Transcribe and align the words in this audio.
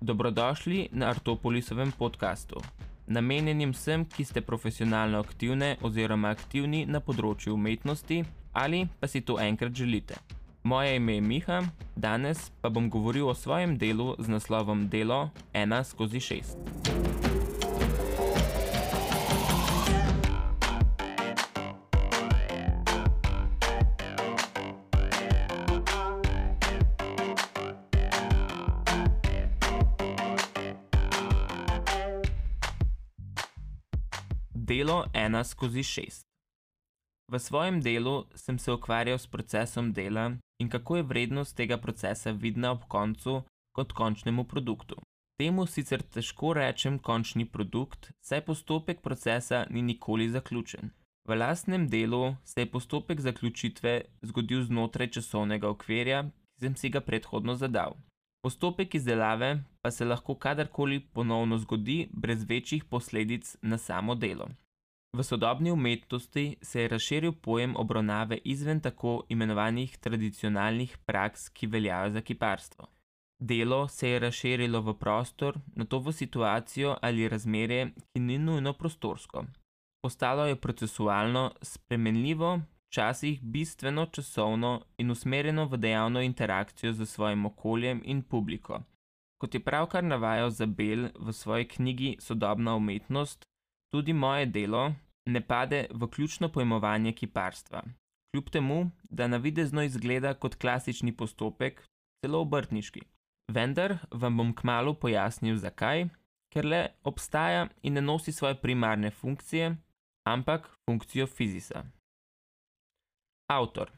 Dobrodošli 0.00 0.88
na 0.92 1.10
Artopolisovem 1.10 1.92
podkastu, 1.92 2.56
namenjenim 3.06 3.70
vsem, 3.70 4.04
ki 4.04 4.24
ste 4.24 4.40
profesionalno 4.40 5.20
aktivne 5.20 5.76
oziroma 5.84 6.32
aktivni 6.32 6.86
na 6.88 7.02
področju 7.04 7.52
umetnosti 7.52 8.22
ali 8.56 8.86
pa 9.00 9.06
si 9.06 9.20
to 9.20 9.36
enkrat 9.38 9.76
želite. 9.76 10.16
Moje 10.64 10.96
ime 10.96 11.18
je 11.18 11.20
Miha, 11.20 11.60
danes 11.96 12.48
pa 12.60 12.72
bom 12.72 12.88
govoril 12.90 13.28
o 13.28 13.34
svojem 13.34 13.76
delu 13.78 14.14
z 14.18 14.28
naslovom 14.28 14.88
Delo 14.88 15.28
1 15.52 15.84
skozi 15.84 16.20
6. 16.20 16.89
Delo 34.70 35.04
1 35.12 35.44
skozi 35.44 35.82
6. 35.82 36.20
V 37.32 37.38
svojem 37.38 37.80
delu 37.82 38.24
sem 38.34 38.58
se 38.58 38.72
ukvarjal 38.72 39.18
s 39.18 39.26
procesom 39.26 39.92
dela 39.92 40.30
in 40.62 40.68
kako 40.68 40.96
je 40.96 41.02
vrednost 41.02 41.56
tega 41.56 41.76
procesa 41.76 42.30
vidna 42.30 42.70
ob 42.70 42.84
koncu 42.88 43.42
kot 43.74 43.92
končnemu 43.92 44.44
produktu. 44.44 44.94
Temu 45.38 45.66
sicer 45.66 46.02
težko 46.02 46.52
rečem 46.54 46.98
končni 46.98 47.46
produkt, 47.50 48.12
saj 48.22 48.44
postopek 48.46 49.02
procesa 49.02 49.66
ni 49.70 49.82
nikoli 49.82 50.30
zaključen. 50.30 50.94
V 51.28 51.34
lastnem 51.34 51.88
delu 51.88 52.36
se 52.44 52.60
je 52.60 52.70
postopek 52.70 53.20
zaključitve 53.20 54.02
zgodil 54.22 54.62
znotraj 54.62 55.10
časovnega 55.10 55.68
okvirja, 55.68 56.22
ki 56.22 56.60
sem 56.60 56.76
si 56.76 56.94
ga 56.94 57.00
predhodno 57.00 57.54
zadal. 57.54 57.98
Postopek 58.42 58.94
izdelave 58.94 59.64
pa 59.82 59.90
se 59.90 60.04
lahko 60.04 60.34
kadarkoli 60.34 61.00
ponovno 61.00 61.58
zgodi 61.58 62.08
brez 62.12 62.44
večjih 62.48 62.84
posledic 62.84 63.56
na 63.62 63.78
samo 63.78 64.14
delo. 64.14 64.48
V 65.12 65.22
sodobni 65.22 65.70
umetnosti 65.70 66.56
se 66.62 66.82
je 66.82 66.88
razširil 66.88 67.32
pojem 67.32 67.76
obravnave 67.76 68.38
izven 68.44 68.80
tako 68.80 69.24
imenovanih 69.28 69.96
tradicionalnih 69.98 70.98
praks, 71.06 71.48
ki 71.48 71.66
veljajo 71.66 72.10
za 72.10 72.20
kiparstvo. 72.20 72.86
Delo 73.40 73.88
se 73.88 74.10
je 74.10 74.18
razširilo 74.18 74.80
v 74.80 74.94
prostor, 74.94 75.58
na 75.76 75.84
to 75.84 75.98
v 75.98 76.12
situacijo 76.12 76.96
ali 77.02 77.28
razmerje, 77.28 77.92
ki 78.12 78.20
ni 78.20 78.38
nujno 78.38 78.72
prostorsko. 78.72 79.44
Postalo 80.02 80.46
je 80.46 80.56
procesualno, 80.56 81.52
spremenljivo, 81.62 82.60
včasih 82.90 83.42
bistveno 83.42 84.06
časovno 84.06 84.80
in 84.98 85.10
usmerjeno 85.10 85.64
v 85.64 85.76
dejavno 85.76 86.20
interakcijo 86.20 86.92
z 86.92 87.06
svojim 87.06 87.46
okoljem 87.46 88.02
in 88.04 88.22
publiko. 88.22 88.82
Kot 89.40 89.54
je 89.54 89.60
pravkar 89.60 90.04
navajal 90.04 90.50
Zabel 90.50 91.08
v 91.18 91.32
svoji 91.32 91.64
knjigi 91.64 92.16
Sodobna 92.20 92.76
umetnost, 92.76 93.49
tudi 93.90 94.12
moje 94.12 94.46
delo 94.46 94.92
ne 95.26 95.40
pade 95.40 95.86
v 95.90 96.08
ključno 96.08 96.48
pojmovanje 96.48 97.12
kiparstva. 97.12 97.82
Kljub 98.30 98.50
temu, 98.50 98.90
da 99.02 99.26
navidezno 99.26 99.82
izgleda 99.82 100.34
kot 100.34 100.54
klasični 100.54 101.16
postopek, 101.16 101.82
celo 102.24 102.40
obrtniški. 102.40 103.00
Vendar 103.52 103.98
vam 104.10 104.36
bom 104.36 104.54
kmalo 104.54 104.94
pojasnil, 104.94 105.56
zakaj, 105.56 106.06
ker 106.54 106.64
le 106.64 106.82
obstaja 107.04 107.68
in 107.82 107.98
ne 107.98 108.00
nosi 108.00 108.32
svoje 108.32 108.54
primarne 108.54 109.10
funkcije, 109.10 109.76
ampak 110.26 110.70
funkcijo 110.86 111.26
fizisa. 111.26 111.84
Avtor. 113.50 113.90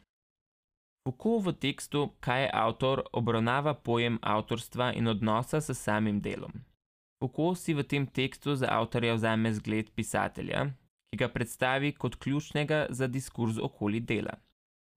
Foucault 1.05 1.47
v 1.47 1.53
tekstu 1.53 2.09
Kaj 2.21 2.43
je 2.43 2.51
avtor 2.55 3.03
obravnava 3.13 3.75
pojem 3.75 4.19
avtorstva 4.23 4.93
in 4.93 5.09
odnosa 5.09 5.61
s 5.61 5.75
samim 5.79 6.21
delom. 6.21 6.53
Foucault 7.23 7.55
si 7.55 7.71
v 7.71 7.87
tem 7.87 8.03
tekstu 8.03 8.57
za 8.59 8.67
avtorja 8.67 9.15
vzame 9.15 9.53
zgled 9.55 9.93
pisatelja, 9.95 10.65
ki 11.07 11.19
ga 11.21 11.29
predstavi 11.31 11.93
kot 11.95 12.17
ključnega 12.19 12.87
za 12.91 13.07
diskurs 13.07 13.61
okoli 13.63 14.01
dela. 14.01 14.35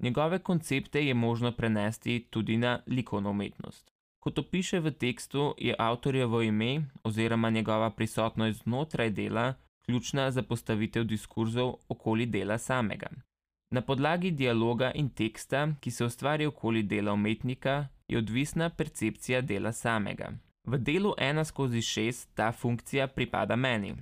Njegove 0.04 0.40
koncepte 0.40 1.06
je 1.06 1.14
možno 1.14 1.52
prenesti 1.52 2.28
tudi 2.30 2.58
na 2.58 2.80
likovno 2.88 3.30
umetnost. 3.30 3.92
Kot 4.20 4.40
opiše 4.40 4.80
v 4.80 4.92
tekstu, 4.92 5.54
je 5.58 5.76
avtorjevo 5.80 6.42
ime 6.42 6.90
oziroma 7.04 7.50
njegova 7.50 7.90
prisotnost 7.90 8.64
znotraj 8.64 9.10
dela 9.10 9.54
ključna 9.86 10.32
za 10.32 10.42
postavitev 10.42 11.04
diskurzov 11.04 11.76
okoli 11.90 12.26
dela 12.26 12.58
samega. 12.58 13.08
Na 13.72 13.82
podlagi 13.82 14.32
dialoga 14.32 14.92
in 14.96 15.10
teksta, 15.10 15.68
ki 15.80 15.92
se 15.92 16.06
ustvari 16.06 16.46
okoli 16.46 16.84
dela 16.84 17.14
umetnika, 17.14 17.88
je 18.08 18.18
odvisna 18.18 18.70
percepcija 18.70 19.42
dela 19.42 19.72
samega. 19.72 20.34
V 20.66 20.78
delu 20.78 21.14
1 21.18 21.44
skozi 21.44 21.82
6 21.82 22.28
ta 22.34 22.52
funkcija 22.52 23.08
pripada 23.08 23.56
meni. 23.56 23.94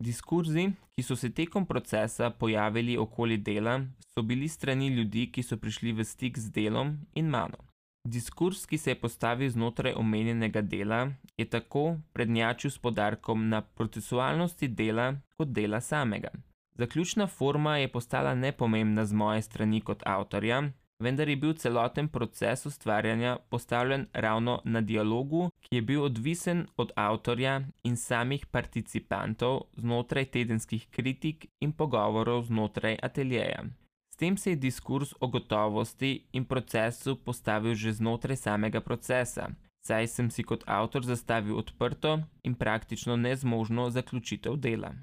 Diskurzi, 0.00 0.70
ki 0.94 1.02
so 1.02 1.16
se 1.16 1.28
tekom 1.30 1.66
procesa 1.66 2.30
pojavili 2.30 2.96
okoli 2.98 3.36
dela, 3.36 3.80
so 4.14 4.22
bili 4.22 4.48
strani 4.48 4.88
ljudi, 4.88 5.26
ki 5.32 5.42
so 5.42 5.56
prišli 5.56 5.92
v 5.92 6.04
stik 6.04 6.38
z 6.38 6.50
delom 6.50 6.96
in 7.14 7.28
mano. 7.28 7.60
Diskurs, 8.08 8.64
ki 8.66 8.78
se 8.78 8.90
je 8.90 9.00
postavil 9.00 9.50
znotraj 9.50 9.92
omenjenega 9.92 10.60
dela, 10.60 11.12
je 11.36 11.44
tako 11.44 11.98
prednjačil 12.12 12.70
s 12.70 12.78
podarkom 12.78 13.48
na 13.48 13.60
procesualnosti 13.60 14.68
dela 14.68 15.12
kot 15.36 15.52
dela 15.52 15.80
samega. 15.80 16.32
Zaključna 16.78 17.26
forma 17.26 17.76
je 17.78 17.92
postala 17.92 18.34
nepomembna 18.34 19.04
z 19.04 19.12
moje 19.12 19.42
strani 19.42 19.80
kot 19.80 20.02
avtorja, 20.06 20.72
vendar 21.02 21.28
je 21.28 21.36
bil 21.36 21.52
celoten 21.54 22.08
proces 22.08 22.66
ustvarjanja 22.66 23.36
postavljen 23.50 24.06
ravno 24.12 24.60
na 24.64 24.80
dialogu, 24.80 25.50
ki 25.60 25.76
je 25.76 25.82
bil 25.82 26.04
odvisen 26.04 26.66
od 26.76 26.92
avtorja 26.96 27.60
in 27.84 27.96
samih 27.96 28.46
participantov 28.46 29.60
znotraj 29.76 30.24
tedenskih 30.24 30.86
kritik 30.90 31.46
in 31.60 31.72
pogovorov 31.72 32.44
znotraj 32.44 32.98
ateljeja. 33.02 33.64
S 34.12 34.16
tem 34.16 34.36
se 34.36 34.50
je 34.50 34.56
diskurs 34.56 35.14
o 35.20 35.28
gotovosti 35.28 36.26
in 36.32 36.44
procesu 36.44 37.16
postavil 37.16 37.74
že 37.74 37.92
znotraj 37.92 38.36
samega 38.36 38.80
procesa, 38.80 39.48
saj 39.86 40.06
sem 40.06 40.30
si 40.30 40.42
kot 40.42 40.62
avtor 40.66 41.04
zastavil 41.04 41.58
odprto 41.58 42.20
in 42.42 42.54
praktično 42.54 43.16
nezmožno 43.16 43.90
zaključitev 43.90 44.56
dela. 44.56 44.94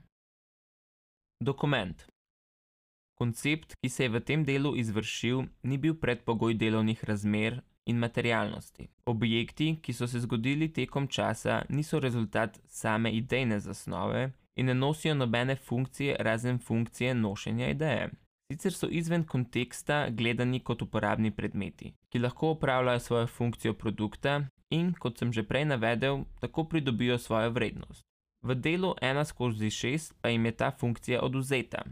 Dokument. 1.39 2.07
Koncept, 3.19 3.73
ki 3.81 3.89
se 3.89 4.03
je 4.03 4.09
v 4.09 4.19
tem 4.23 4.43
delu 4.47 4.75
izvršil, 4.79 5.43
ni 5.63 5.77
bil 5.77 5.97
predpogoj 5.99 6.53
delovnih 6.55 7.03
razmer 7.03 7.59
in 7.85 7.97
materialnosti. 7.99 8.87
Objekti, 9.05 9.73
ki 9.83 9.93
so 9.93 10.07
se 10.07 10.21
zgodili 10.23 10.69
tekom 10.73 11.07
časa, 11.07 11.61
niso 11.69 11.99
rezultat 11.99 12.61
same 12.67 13.11
idejne 13.11 13.59
zasnove 13.59 14.31
in 14.55 14.65
ne 14.65 14.73
nosijo 14.73 15.15
nobene 15.15 15.55
funkcije 15.55 16.15
razen 16.19 16.59
funkcije 16.59 17.13
nošenja 17.13 17.69
ideje. 17.69 18.09
Sicer 18.51 18.73
so 18.73 18.87
izven 18.87 19.23
konteksta 19.23 20.07
gledani 20.09 20.59
kot 20.59 20.81
uporabni 20.81 21.31
predmeti, 21.31 21.93
ki 22.09 22.19
lahko 22.19 22.55
upravljajo 22.55 22.99
svojo 22.99 23.27
funkcijo 23.27 23.73
produkta 23.73 24.41
in, 24.69 24.93
kot 24.93 25.19
sem 25.19 25.33
že 25.33 25.43
prej 25.43 25.65
navedel, 25.65 26.23
tako 26.39 26.63
pridobijo 26.63 27.17
svojo 27.17 27.51
vrednost. 27.51 28.03
V 28.41 28.55
delu 28.55 28.95
1 29.01 29.25
skozi 29.25 29.69
6 29.69 30.13
pa 30.21 30.29
jim 30.29 30.45
je 30.45 30.51
ta 30.51 30.71
funkcija 30.71 31.21
oduzeta. 31.21 31.83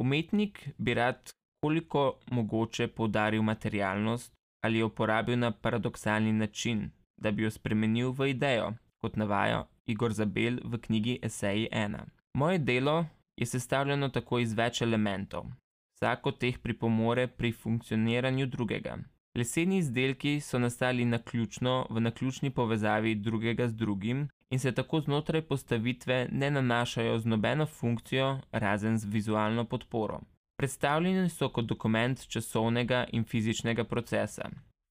Umetnik 0.00 0.68
bi 0.78 0.94
rad 0.94 1.30
koliko 1.64 2.18
mogoče 2.30 2.88
poudaril 2.88 3.42
materialnost 3.42 4.32
ali 4.64 4.78
jo 4.78 4.86
uporabil 4.86 5.38
na 5.38 5.50
paradoksalni 5.50 6.32
način, 6.32 6.90
da 7.16 7.30
bi 7.30 7.42
jo 7.42 7.50
spremenil 7.50 8.12
v 8.12 8.28
idejo, 8.30 8.72
kot 9.02 9.16
navaja 9.16 9.66
Igor 9.86 10.12
Zabel 10.12 10.60
v 10.64 10.78
knjigi 10.78 11.18
Eseji 11.22 11.68
1. 11.72 11.98
Moje 12.34 12.58
delo 12.58 13.06
je 13.36 13.46
sestavljeno 13.46 14.08
tako 14.08 14.38
iz 14.38 14.54
več 14.54 14.82
elementov. 14.82 15.46
Vsak 15.96 16.26
od 16.26 16.38
teh 16.38 16.58
pripomore 16.58 17.26
pri 17.26 17.52
funkcioniranju 17.52 18.46
drugega. 18.46 18.96
Leseni 19.34 19.78
izdelki 19.78 20.40
so 20.40 20.58
nastali 20.58 21.04
naključno 21.04 21.86
v 21.90 22.00
naključni 22.00 22.50
povezavi 22.50 23.14
drugega 23.14 23.68
z 23.68 23.74
drugim 23.74 24.28
in 24.50 24.58
se 24.58 24.72
tako 24.72 25.00
znotraj 25.00 25.42
postavitve 25.42 26.28
ne 26.32 26.50
nanašajo 26.50 27.18
z 27.18 27.26
nobeno 27.26 27.66
funkcijo, 27.66 28.40
razen 28.52 28.98
z 28.98 29.04
vizualno 29.04 29.64
podporo. 29.64 30.20
Predstavljeni 30.56 31.28
so 31.28 31.48
kot 31.48 31.64
dokument 31.64 32.26
časovnega 32.28 33.06
in 33.12 33.24
fizičnega 33.24 33.84
procesa. 33.84 34.50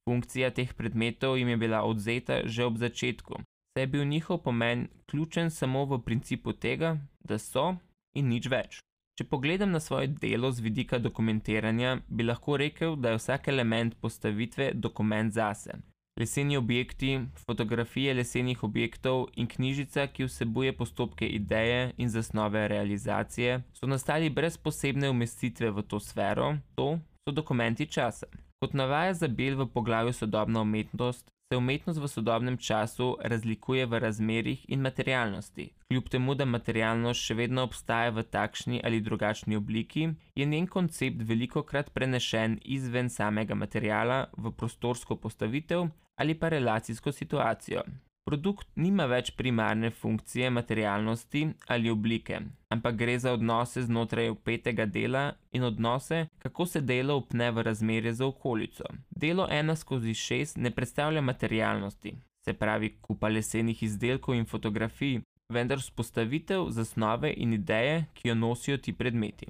Funkcija 0.09 0.49
teh 0.49 0.73
predmetov 0.73 1.37
jim 1.37 1.47
je 1.47 1.57
bila 1.57 1.83
odzeta 1.83 2.41
že 2.45 2.65
ob 2.65 2.77
začetku, 2.77 3.33
saj 3.73 3.83
je 3.83 3.87
bil 3.87 4.05
njihov 4.05 4.41
pomen 4.43 4.87
ključen 5.05 5.51
samo 5.51 5.85
v 5.85 6.01
principu 6.01 6.53
tega, 6.53 6.97
da 7.19 7.37
so 7.37 7.75
in 8.13 8.27
nič 8.27 8.49
več. 8.49 8.79
Če 9.19 9.27
pogledam 9.27 9.71
na 9.71 9.79
svoje 9.79 10.07
delo 10.07 10.51
z 10.51 10.63
vidika 10.63 10.97
dokumentiranja, 10.97 11.97
bi 12.07 12.23
lahko 12.23 12.57
rekel, 12.57 12.95
da 12.95 13.11
je 13.11 13.19
vsak 13.19 13.47
element 13.47 13.95
postavitve 14.01 14.71
dokument 14.73 15.33
zase. 15.33 15.75
Leseni 16.19 16.57
objekti, 16.57 17.19
fotografije 17.45 18.13
lesenih 18.13 18.63
objektov 18.63 19.27
in 19.35 19.47
knjižica, 19.47 20.07
ki 20.07 20.27
vsebuje 20.27 20.73
postopke 20.77 21.27
ideje 21.27 21.91
in 21.97 22.09
zasnove 22.09 22.67
realizacije, 22.67 23.61
so 23.73 23.87
nastali 23.87 24.29
brez 24.29 24.57
posebne 24.57 25.09
umestitve 25.09 25.71
v 25.71 25.83
to 25.83 25.99
sfero, 25.99 26.55
to 26.75 26.99
so 27.23 27.35
dokumenti 27.35 27.85
časa. 27.85 28.27
Kot 28.61 28.73
navaja 28.73 29.13
Zabel 29.13 29.55
v 29.57 29.67
poglavju 29.73 30.13
Sodobna 30.13 30.61
umetnost, 30.61 31.31
se 31.51 31.57
umetnost 31.57 31.99
v 31.99 32.07
sodobnem 32.07 32.57
času 32.57 33.17
razlikuje 33.19 33.85
v 33.85 33.99
razmerih 33.99 34.65
in 34.71 34.81
materialnosti. 34.81 35.65
Kljub 35.91 36.07
temu, 36.09 36.35
da 36.35 36.45
materialnost 36.47 37.27
še 37.27 37.35
vedno 37.35 37.65
obstaja 37.67 38.13
v 38.15 38.23
takšni 38.23 38.79
ali 38.87 39.01
drugačni 39.03 39.57
obliki, 39.59 40.05
je 40.35 40.45
njen 40.47 40.69
koncept 40.71 41.25
veliko 41.27 41.65
krat 41.67 41.89
prenešen 41.91 42.55
izven 42.63 43.11
samega 43.11 43.55
materiala 43.55 44.21
v 44.37 44.53
prostorsko 44.55 45.19
postavitev 45.19 45.89
ali 46.15 46.39
pa 46.39 46.53
relacijsko 46.55 47.11
situacijo. 47.11 47.83
Produkt 48.25 48.67
nima 48.75 49.07
več 49.09 49.31
primarne 49.33 49.89
funkcije 49.89 50.49
materialnosti 50.53 51.47
ali 51.73 51.89
oblike, 51.89 52.37
ampak 52.69 52.95
gre 52.95 53.15
za 53.19 53.33
odnose 53.33 53.81
znotraj 53.87 54.29
upetega 54.29 54.85
dela 54.85 55.23
in 55.51 55.63
odnose, 55.63 56.27
kako 56.39 56.65
se 56.65 56.81
delo 56.81 57.17
upne 57.17 57.49
v 57.51 57.63
razmerje 57.65 58.13
za 58.13 58.27
okolico. 58.27 58.85
Delo 59.09 59.47
ena 59.49 59.75
skozi 59.75 60.13
šest 60.13 60.57
ne 60.57 60.71
predstavlja 60.71 61.21
materialnosti, 61.21 62.13
se 62.45 62.53
pravi 62.53 62.93
kupa 63.01 63.27
lesenih 63.29 63.83
izdelkov 63.83 64.35
in 64.35 64.45
fotografij, 64.45 65.19
vendar 65.49 65.81
spostavitev 65.81 66.69
zasnove 66.69 67.33
in 67.37 67.53
ideje, 67.53 68.05
ki 68.13 68.29
jo 68.29 68.35
nosijo 68.35 68.77
ti 68.77 68.93
predmeti. 68.93 69.49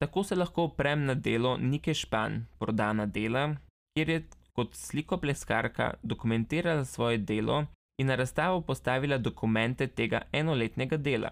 Tako 0.00 0.24
se 0.24 0.36
lahko 0.36 0.68
oprem 0.68 1.04
na 1.04 1.14
delo 1.14 1.56
Nike 1.56 1.94
Špan, 1.94 2.44
prodana 2.58 3.06
dela, 3.06 3.48
kjer 3.96 4.08
je 4.10 4.22
kot 4.52 4.74
slikopleskarka 4.74 5.94
dokumentirala 6.02 6.84
svoje 6.84 7.18
delo 7.18 7.64
in 8.00 8.06
na 8.06 8.14
razstavo 8.14 8.60
postavila 8.60 9.18
dokumente 9.18 9.86
tega 9.86 10.20
enoletnega 10.32 10.96
dela. 10.96 11.30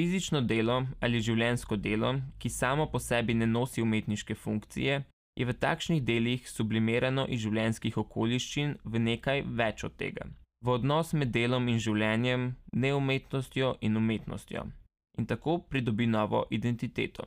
Fizično 0.00 0.40
delo 0.40 0.82
ali 1.00 1.20
življensko 1.20 1.76
delo, 1.76 2.10
ki 2.38 2.50
samo 2.50 2.86
po 2.92 2.98
sebi 2.98 3.34
ne 3.34 3.46
nosi 3.46 3.82
umetniške 3.82 4.34
funkcije, 4.34 4.98
je 5.40 5.46
v 5.48 5.54
takšnih 5.64 6.02
delih 6.04 6.48
sublimirano 6.48 7.24
iz 7.28 7.40
življenjskih 7.46 7.96
okoliščin 8.04 8.74
v 8.84 9.02
nekaj 9.06 9.44
več 9.60 9.84
od 9.88 9.96
tega. 9.96 10.28
V 10.64 10.74
odnos 10.76 11.14
med 11.16 11.32
delom 11.32 11.68
in 11.72 11.80
življenjem, 11.80 12.44
neumetnostjo 12.84 13.72
in 13.80 13.96
umetnostjo. 13.96 14.66
In 15.18 15.26
tako 15.26 15.58
pridobi 15.70 16.06
novo 16.06 16.44
identiteto. 16.50 17.24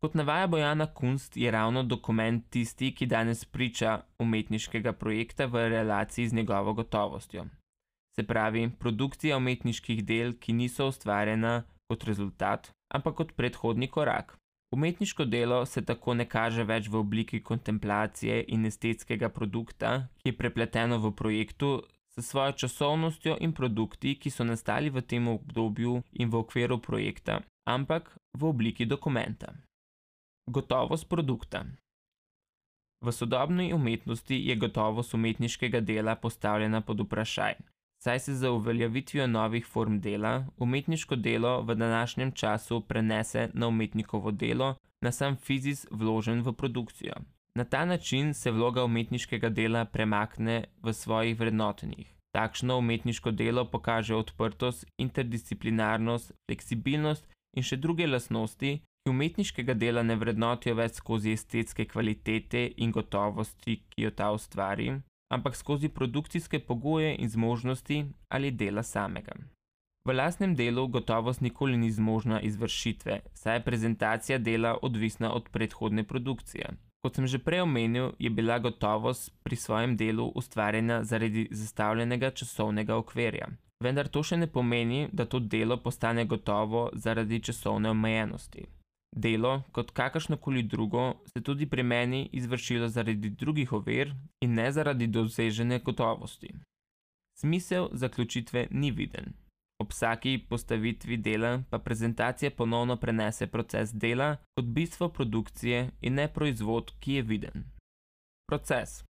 Kot 0.00 0.14
navaja 0.14 0.46
Bojana 0.46 0.86
Kunst, 0.86 1.36
je 1.36 1.50
ravno 1.50 1.82
dokument 1.82 2.44
tisti, 2.50 2.94
ki 2.96 3.06
danes 3.06 3.44
priča 3.44 4.00
umetniškega 4.18 4.92
projekta 4.92 5.46
v 5.46 5.68
relaciji 5.76 6.28
z 6.28 6.40
njegovo 6.40 6.72
gotovostjo 6.72 7.48
se 8.18 8.26
pravi 8.26 8.70
produkcija 8.78 9.36
umetniških 9.38 10.02
del, 10.04 10.32
ki 10.42 10.52
niso 10.52 10.88
ustvarjena 10.90 11.62
kot 11.86 12.04
rezultat, 12.08 12.72
ampak 12.94 13.14
kot 13.20 13.34
predhodni 13.38 13.86
korak. 13.86 14.34
Umetniško 14.74 15.24
delo 15.24 15.60
se 15.66 15.84
tako 15.90 16.14
ne 16.14 16.26
kaže 16.28 16.64
več 16.66 16.88
v 16.90 16.98
obliki 16.98 17.40
kontemplacije 17.50 18.40
in 18.48 18.66
estetskega 18.66 19.30
produkta, 19.36 19.92
ki 20.18 20.32
je 20.32 20.38
prepleteno 20.40 20.98
v 21.04 21.12
projektu 21.20 21.70
s 22.16 22.26
svojo 22.26 22.56
časovnostjo 22.64 23.38
in 23.40 23.54
produkti, 23.54 24.16
ki 24.18 24.34
so 24.34 24.44
nastali 24.44 24.90
v 24.90 25.06
tem 25.06 25.30
obdobju 25.36 26.02
in 26.18 26.34
v 26.34 26.42
okviru 26.42 26.82
projekta, 26.82 27.38
ampak 27.70 28.10
v 28.34 28.50
obliki 28.50 28.84
dokumenta. 28.96 29.54
Gotovost 30.50 31.08
produkta. 31.08 31.64
V 33.00 33.14
sodobni 33.14 33.72
umetnosti 33.72 34.34
je 34.34 34.56
gotovost 34.56 35.14
umetniškega 35.14 35.80
dela 35.80 36.16
postavljena 36.16 36.80
pod 36.80 37.06
vprašaj, 37.06 37.54
saj 38.04 38.20
se 38.20 38.34
za 38.34 38.50
uveljavitvijo 38.50 39.26
novih 39.26 39.66
form 39.66 40.00
dela 40.00 40.46
umetniško 40.56 41.16
delo 41.16 41.62
v 41.62 41.74
današnjem 41.74 42.32
času 42.32 42.80
prenese 42.80 43.48
na 43.54 43.68
umetnikovo 43.68 44.30
delo, 44.30 44.74
na 45.00 45.12
sam 45.12 45.36
fizis 45.36 45.86
vložen 45.90 46.42
v 46.42 46.52
produkcijo. 46.52 47.14
Na 47.54 47.64
ta 47.64 47.84
način 47.84 48.34
se 48.34 48.50
vloga 48.50 48.84
umetniškega 48.84 49.48
dela 49.48 49.84
premakne 49.84 50.64
v 50.82 50.92
svojih 50.92 51.38
vrednotenjih. 51.38 52.14
Takšno 52.32 52.78
umetniško 52.78 53.30
delo 53.30 53.64
pokaže 53.64 54.14
odprtost, 54.14 54.86
interdisciplinarnost, 54.98 56.32
fleksibilnost 56.46 57.26
in 57.56 57.62
še 57.62 57.76
druge 57.76 58.06
lasnosti, 58.06 58.78
ki 58.78 59.10
umetniškega 59.10 59.74
dela 59.74 60.02
ne 60.02 60.16
vrednotijo 60.16 60.74
več 60.74 61.00
skozi 61.00 61.32
estetske 61.32 61.84
kvalitete 61.84 62.66
in 62.76 62.92
gotovosti, 62.92 63.80
ki 63.90 64.02
jo 64.06 64.10
ta 64.10 64.30
ustvari, 64.36 64.92
ampak 65.28 65.56
skozi 65.56 65.88
produkcijske 65.88 66.58
pogoje 66.58 67.16
in 67.18 67.28
zmožnosti 67.28 68.04
ali 68.28 68.50
dela 68.50 68.82
samega. 68.82 69.32
V 70.08 70.12
lastnem 70.12 70.54
delu 70.56 70.86
gotovost 70.88 71.40
nikoli 71.40 71.76
ni 71.76 71.90
zmožna 71.90 72.40
izvršitve, 72.40 73.20
saj 73.34 73.56
je 73.56 73.64
prezentacija 73.64 74.38
dela 74.38 74.78
odvisna 74.82 75.32
od 75.32 75.48
predhodne 75.48 76.04
produkcije. 76.04 76.70
Kot 77.02 77.14
sem 77.14 77.26
že 77.26 77.38
prej 77.38 77.60
omenil, 77.60 78.12
je 78.18 78.30
bila 78.30 78.58
gotovost 78.58 79.30
pri 79.42 79.56
svojem 79.56 79.96
delu 79.96 80.32
ustvarjena 80.34 81.04
zaradi 81.04 81.48
zastavljenega 81.50 82.30
časovnega 82.30 82.96
okvirja. 82.96 83.48
Vendar 83.84 84.08
to 84.08 84.22
še 84.22 84.36
ne 84.36 84.46
pomeni, 84.46 85.08
da 85.12 85.24
to 85.24 85.38
delo 85.38 85.76
postane 85.76 86.24
gotovo 86.24 86.88
zaradi 86.94 87.40
časovne 87.40 87.90
omejenosti. 87.90 88.66
Delo, 89.16 89.62
kot 89.72 89.90
kakršnokoli 89.90 90.62
drugo, 90.62 91.14
se 91.26 91.40
tudi 91.42 91.66
pri 91.66 91.82
meni 91.82 92.28
izvršilo 92.32 92.88
zaradi 92.88 93.30
drugih 93.30 93.72
ovir 93.72 94.14
in 94.40 94.54
ne 94.54 94.72
zaradi 94.72 95.06
dosežene 95.06 95.78
gotovosti. 95.78 96.54
Smisel 97.38 97.88
zaključitve 97.92 98.66
ni 98.70 98.90
viden. 98.90 99.32
Ob 99.80 99.90
vsaki 99.90 100.38
postavitvi 100.48 101.16
dela 101.16 101.62
pa 101.70 101.78
prezentacija 101.78 102.50
ponovno 102.50 102.96
prenese 102.96 103.46
proces 103.46 103.92
dela 103.94 104.36
kot 104.56 104.64
bistvo 104.64 105.08
produkcije 105.08 105.90
in 106.00 106.14
ne 106.14 106.28
proizvod, 106.32 106.92
ki 107.00 107.12
je 107.12 107.22
viden. 107.22 107.64
Proces. 108.48 109.04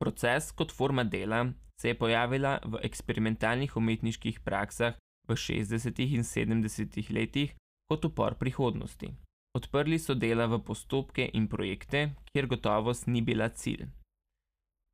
Proces 0.00 0.52
kot 0.52 0.72
forma 0.72 1.04
dela 1.04 1.46
se 1.80 1.88
je 1.88 1.98
pojavila 1.98 2.58
v 2.64 2.78
eksperimentalnih 2.82 3.76
umetniških 3.76 4.40
praksah 4.40 4.94
v 5.28 5.34
60. 5.34 6.14
in 6.14 6.22
70. 6.22 7.12
letih 7.12 7.56
kot 7.90 8.04
upor 8.04 8.34
prihodnosti. 8.34 9.25
Odprli 9.56 9.96
so 9.98 10.14
dela 10.14 10.44
v 10.46 10.58
postopke 10.60 11.30
in 11.32 11.46
projekte, 11.48 12.10
kjer 12.28 12.46
gotovost 12.46 13.06
ni 13.08 13.22
bila 13.24 13.48
cilj. 13.48 13.86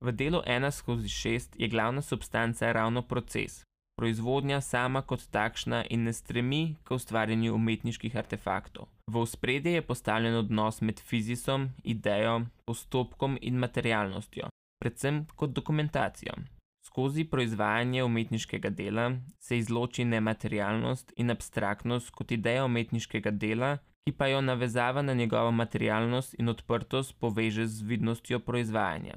V 0.04 0.12
delu 0.14 0.38
1 0.46 0.70
skozi 0.70 1.08
6 1.08 1.58
je 1.58 1.68
glavna 1.68 2.02
substanca 2.02 2.70
ravno 2.72 3.02
proces, 3.02 3.64
proizvodnja 3.98 4.60
sama 4.60 5.02
kot 5.02 5.26
takšna 5.30 5.82
in 5.90 6.04
ne 6.04 6.12
stremi 6.12 6.76
k 6.84 6.94
ustvarjanju 6.94 7.54
umetniških 7.54 8.16
artefaktov. 8.16 8.86
V 9.10 9.26
spredje 9.26 9.72
je 9.72 9.82
postavljen 9.82 10.38
odnos 10.38 10.80
med 10.80 11.00
fizisom, 11.00 11.70
idejo, 11.82 12.46
postopkom 12.64 13.38
in 13.42 13.58
materialnostjo, 13.58 14.46
predvsem 14.78 15.24
kot 15.36 15.50
dokumentacijo. 15.50 16.38
Skozi 16.86 17.24
proizvajanje 17.24 18.04
umetniškega 18.04 18.70
dela 18.70 19.12
se 19.38 19.58
izloči 19.58 20.04
nematerialnost 20.04 21.12
in 21.16 21.30
abstraktnost 21.30 22.10
kot 22.10 22.30
ideja 22.30 22.64
umetniškega 22.64 23.30
dela, 23.30 23.78
ki 24.04 24.12
pa 24.12 24.26
jo 24.26 24.40
navezava 24.40 25.02
na 25.02 25.14
njegovo 25.14 25.50
materialnost 25.50 26.34
in 26.38 26.48
odprtost 26.48 27.14
poveže 27.20 27.66
z 27.66 27.82
vidnostjo 27.82 28.38
proizvajanja. 28.38 29.14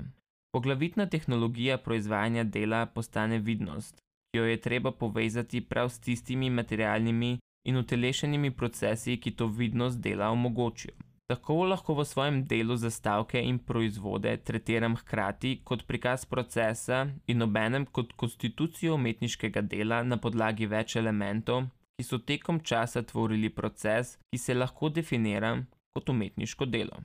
Poglavitna 0.53 1.05
tehnologija 1.05 1.77
proizvajanja 1.77 2.43
dela 2.43 2.85
postane 2.85 3.39
vidnost, 3.39 3.95
ki 3.95 4.37
jo 4.37 4.45
je 4.45 4.61
treba 4.61 4.91
povezati 4.91 5.61
prav 5.61 5.89
s 5.89 5.99
tistimi 5.99 6.49
materialnimi 6.49 7.37
in 7.65 7.77
utelešenimi 7.77 8.51
procesi, 8.51 9.17
ki 9.17 9.31
to 9.31 9.47
vidnost 9.47 9.99
dela 9.99 10.29
omogočijo. 10.29 10.93
Tako 11.27 11.63
lahko 11.65 11.93
v 11.93 12.05
svojem 12.05 12.43
delu 12.45 12.75
zastavke 12.77 13.41
in 13.41 13.57
proizvode 13.59 14.37
tretiram 14.37 14.95
hkrati 14.95 15.61
kot 15.63 15.87
prikaz 15.87 16.25
procesa 16.25 17.07
in 17.27 17.41
obenem 17.41 17.85
kot 17.85 18.13
konstitucijo 18.13 18.95
umetniškega 18.95 19.61
dela 19.61 20.03
na 20.03 20.17
podlagi 20.17 20.67
več 20.69 20.95
elementov, 20.95 21.63
ki 21.97 22.03
so 22.03 22.17
tekom 22.19 22.59
časa 22.59 23.03
tvorili 23.03 23.49
proces, 23.49 24.17
ki 24.31 24.37
se 24.37 24.53
lahko 24.53 24.89
definira 24.89 25.57
kot 25.95 26.09
umetniško 26.09 26.65
delo. 26.65 26.99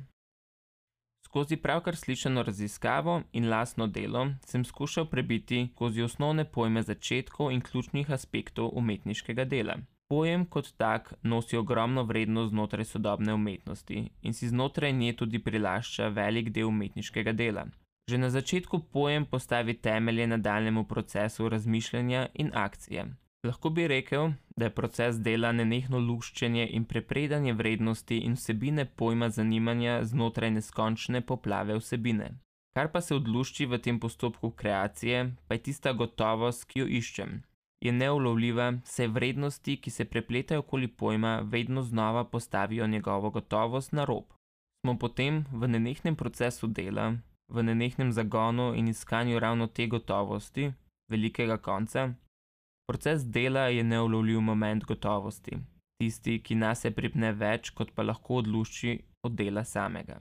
Skozi 1.30 1.56
pravkar 1.56 1.96
slišano 1.96 2.42
raziskavo 2.42 3.22
in 3.32 3.48
lastno 3.48 3.86
delo 3.86 4.26
sem 4.46 4.64
skušal 4.64 5.06
prebiti 5.06 5.68
skozi 5.74 6.02
osnovne 6.02 6.44
pojme 6.44 6.82
začetkov 6.82 7.52
in 7.52 7.60
ključnih 7.60 8.10
aspektov 8.10 8.70
umetniškega 8.72 9.44
dela. 9.44 9.76
Pojem 10.08 10.46
kot 10.46 10.72
tak 10.76 11.12
nosi 11.22 11.56
ogromno 11.56 12.02
vrednost 12.02 12.50
znotraj 12.50 12.84
sodobne 12.84 13.34
umetnosti 13.34 14.10
in 14.22 14.34
si 14.34 14.48
znotraj 14.48 14.92
nje 14.92 15.12
tudi 15.16 15.38
prilašča 15.38 16.08
velik 16.08 16.50
del 16.50 16.66
umetniškega 16.66 17.32
dela. 17.32 17.66
Že 18.10 18.18
na 18.18 18.30
začetku 18.30 18.80
pojem 18.92 19.26
postavi 19.26 19.74
temelje 19.74 20.26
nadaljemu 20.26 20.84
procesu 20.84 21.48
razmišljanja 21.48 22.28
in 22.34 22.50
akcije. 22.54 23.06
Lahko 23.44 23.70
bi 23.70 23.86
rekel, 23.88 24.32
da 24.56 24.64
je 24.64 24.74
proces 24.74 25.16
dela 25.16 25.52
nenehno 25.52 25.98
luščenje 25.98 26.66
in 26.76 26.84
prepredanje 26.84 27.54
vrednosti 27.56 28.18
in 28.18 28.34
vsebine 28.36 28.84
pojma 28.84 29.30
zanimanja 29.30 30.00
znotraj 30.04 30.50
neskončne 30.50 31.20
poplave 31.20 31.78
vsebine. 31.78 32.28
Kar 32.76 32.90
pa 32.92 33.00
se 33.00 33.14
odlušči 33.14 33.66
v 33.66 33.78
tem 33.78 34.00
postopku 34.00 34.50
kreacije, 34.50 35.24
pa 35.48 35.54
je 35.54 35.62
tista 35.70 35.92
gotovost, 35.92 36.68
ki 36.68 36.80
jo 36.80 36.86
iščem. 37.00 37.40
Je 37.80 37.92
neulovljiva, 37.92 38.68
saj 38.84 39.08
vrednosti, 39.08 39.76
ki 39.80 39.90
se 39.90 40.04
prepletajo 40.04 40.60
okoli 40.60 40.88
pojma, 40.88 41.40
vedno 41.40 41.82
znova 41.82 42.24
postavijo 42.24 42.86
njegovo 42.86 43.30
gotovost 43.30 43.92
na 43.92 44.04
rob. 44.04 44.24
Smo 44.84 44.98
potem 44.98 45.44
v 45.52 45.68
nenehnem 45.68 46.16
procesu 46.16 46.66
dela, 46.66 47.14
v 47.48 47.62
nenehnem 47.62 48.12
zagonu 48.12 48.74
in 48.76 48.88
iskanju 48.88 49.38
ravno 49.38 49.66
te 49.66 49.86
gotovosti, 49.86 50.72
velikega 51.08 51.56
konca. 51.56 52.12
Proces 52.90 53.22
dela 53.24 53.60
je 53.60 53.84
neulovljiv 53.84 54.40
moment 54.40 54.84
gotovosti, 54.84 55.58
tisti, 56.02 56.40
ki 56.42 56.56
nas 56.58 56.80
je 56.84 56.90
pripne 56.90 57.28
več, 57.38 57.70
kot 57.70 57.92
pa 57.94 58.02
lahko 58.02 58.40
odluči 58.40 58.96
od 59.22 59.36
dela 59.38 59.62
samega. 59.64 60.16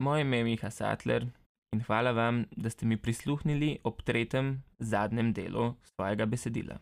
Moje 0.00 0.24
ime 0.24 0.40
je 0.40 0.46
Miha 0.48 0.70
Satler 0.70 1.28
in 1.76 1.84
hvala 1.84 2.16
vam, 2.16 2.46
da 2.56 2.72
ste 2.72 2.88
mi 2.88 2.96
prisluhnili 2.96 3.74
ob 3.84 4.00
tretjem, 4.08 4.54
zadnjem 4.78 5.34
delu 5.36 5.74
svojega 5.92 6.26
besedila. 6.26 6.80